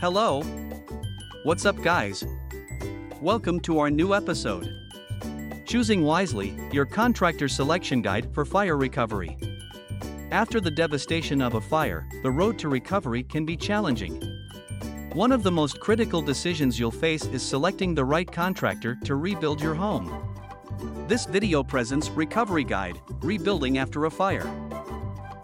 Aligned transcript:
Hello? 0.00 0.40
What's 1.42 1.66
up, 1.66 1.76
guys? 1.82 2.24
Welcome 3.20 3.60
to 3.60 3.78
our 3.80 3.90
new 3.90 4.14
episode. 4.14 4.74
Choosing 5.66 6.04
Wisely, 6.04 6.58
your 6.72 6.86
contractor 6.86 7.48
selection 7.48 8.00
guide 8.00 8.32
for 8.32 8.46
fire 8.46 8.78
recovery. 8.78 9.36
After 10.30 10.58
the 10.58 10.70
devastation 10.70 11.42
of 11.42 11.52
a 11.52 11.60
fire, 11.60 12.08
the 12.22 12.30
road 12.30 12.58
to 12.60 12.70
recovery 12.70 13.22
can 13.22 13.44
be 13.44 13.58
challenging. 13.58 14.22
One 15.12 15.32
of 15.32 15.42
the 15.42 15.52
most 15.52 15.80
critical 15.80 16.22
decisions 16.22 16.78
you'll 16.78 16.90
face 16.90 17.26
is 17.26 17.42
selecting 17.42 17.94
the 17.94 18.06
right 18.06 18.32
contractor 18.32 18.96
to 19.04 19.16
rebuild 19.16 19.60
your 19.60 19.74
home. 19.74 20.10
This 21.08 21.26
video 21.26 21.62
presents 21.62 22.08
Recovery 22.08 22.64
Guide 22.64 22.98
Rebuilding 23.20 23.76
After 23.76 24.06
a 24.06 24.10
Fire. 24.10 24.50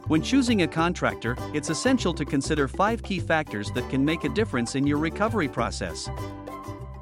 When 0.08 0.22
choosing 0.22 0.62
a 0.62 0.68
contractor, 0.68 1.36
it's 1.52 1.68
essential 1.68 2.14
to 2.14 2.24
consider 2.24 2.68
five 2.68 3.02
key 3.02 3.18
factors 3.18 3.72
that 3.72 3.90
can 3.90 4.04
make 4.04 4.22
a 4.22 4.28
difference 4.28 4.76
in 4.76 4.86
your 4.86 4.98
recovery 4.98 5.48
process. 5.48 6.08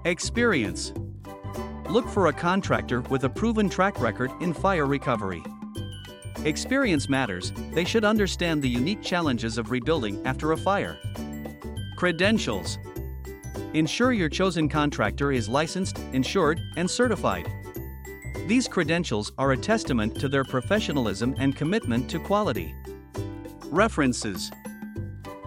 Experience 0.07 0.95
Look 1.91 2.09
for 2.09 2.29
a 2.29 2.33
contractor 2.33 3.03
with 3.03 3.25
a 3.25 3.29
proven 3.29 3.69
track 3.69 4.01
record 4.01 4.31
in 4.41 4.55
fire 4.55 4.87
recovery. 4.87 5.43
Experience 6.47 7.11
matters, 7.11 7.53
they 7.73 7.85
should 7.85 8.07
understand 8.07 8.63
the 8.63 8.71
unique 8.71 9.03
challenges 9.03 9.59
of 9.59 9.71
rebuilding 9.71 10.27
after 10.27 10.53
a 10.53 10.57
fire. 10.57 10.97
Credentials 11.97 12.79
Ensure 13.75 14.13
your 14.15 14.31
chosen 14.31 14.67
contractor 14.67 15.31
is 15.31 15.47
licensed, 15.47 15.99
insured, 16.15 16.59
and 16.77 16.91
certified. 16.91 17.53
These 18.47 18.67
credentials 18.67 19.33
are 19.37 19.53
a 19.53 19.59
testament 19.59 20.19
to 20.21 20.29
their 20.29 20.45
professionalism 20.45 21.35
and 21.39 21.55
commitment 21.55 22.09
to 22.09 22.19
quality. 22.19 22.75
References 23.75 24.53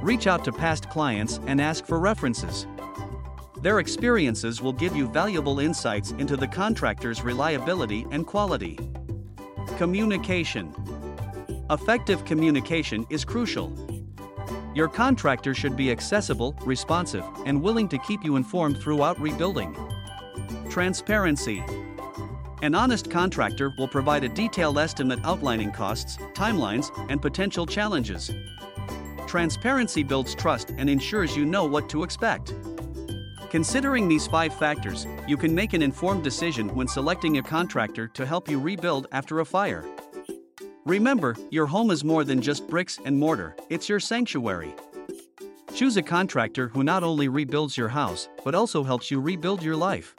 Reach 0.02 0.28
out 0.28 0.44
to 0.44 0.52
past 0.52 0.90
clients 0.90 1.40
and 1.48 1.62
ask 1.62 1.86
for 1.86 1.98
references. 1.98 2.68
Their 3.62 3.80
experiences 3.80 4.62
will 4.62 4.74
give 4.74 4.94
you 4.98 5.08
valuable 5.08 5.62
insights 5.62 6.12
into 6.12 6.36
the 6.36 6.46
contractor's 6.46 7.24
reliability 7.24 8.06
and 8.12 8.28
quality. 8.28 8.78
Communication 9.78 10.76
Effective 11.70 12.26
communication 12.26 13.08
is 13.10 13.24
crucial. 13.24 13.72
Your 14.76 14.90
contractor 14.90 15.54
should 15.54 15.78
be 15.78 15.90
accessible, 15.90 16.54
responsive, 16.66 17.24
and 17.46 17.62
willing 17.62 17.88
to 17.88 17.98
keep 18.00 18.26
you 18.26 18.36
informed 18.36 18.78
throughout 18.80 19.18
rebuilding. 19.22 19.74
Transparency 20.70 21.64
An 22.64 22.74
honest 22.74 23.12
contractor 23.12 23.72
will 23.78 23.88
provide 23.88 24.24
a 24.24 24.30
detailed 24.30 24.80
estimate 24.80 25.20
outlining 25.24 25.72
costs, 25.72 26.18
timelines, 26.34 26.90
and 27.10 27.22
potential 27.22 27.68
challenges. 27.68 28.32
Transparency 29.28 30.02
builds 30.02 30.34
trust 30.34 30.72
and 30.72 30.90
ensures 30.90 31.38
you 31.38 31.46
know 31.46 31.66
what 31.66 31.88
to 31.90 32.02
expect. 32.02 32.56
Considering 33.52 34.08
these 34.08 34.26
five 34.26 34.54
factors, 34.54 35.06
you 35.28 35.38
can 35.38 35.54
make 35.54 35.74
an 35.74 35.84
informed 35.84 36.24
decision 36.24 36.74
when 36.76 36.88
selecting 36.88 37.38
a 37.38 37.44
contractor 37.44 38.08
to 38.08 38.26
help 38.26 38.50
you 38.50 38.60
rebuild 38.60 39.08
after 39.12 39.40
a 39.40 39.46
fire. 39.46 39.86
Remember, 40.84 41.36
your 41.52 41.68
home 41.68 41.92
is 41.92 42.04
more 42.04 42.24
than 42.24 42.42
just 42.42 42.68
bricks 42.68 43.00
and 43.06 43.20
mortar, 43.20 43.56
it's 43.70 43.88
your 43.88 44.00
sanctuary. 44.00 44.74
Choose 45.76 45.96
a 45.98 46.02
contractor 46.02 46.70
who 46.70 46.84
not 46.84 47.04
only 47.04 47.28
rebuilds 47.28 47.78
your 47.78 47.90
house, 47.90 48.30
but 48.44 48.56
also 48.56 48.84
helps 48.84 49.12
you 49.12 49.22
rebuild 49.22 49.62
your 49.62 49.76
life. 49.76 50.16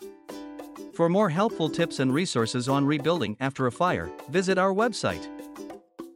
For 0.99 1.09
more 1.09 1.31
helpful 1.31 1.69
tips 1.69 2.01
and 2.01 2.13
resources 2.13 2.69
on 2.69 2.85
rebuilding 2.85 3.37
after 3.39 3.69
a 3.69 3.73
fire, 3.73 4.11
visit 4.31 4.59
our 4.59 4.75
website 4.75 5.25